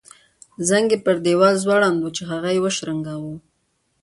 [0.67, 3.33] زنګ یې پر دیوال ځوړند وو چې هغه یې وشرنګاوه.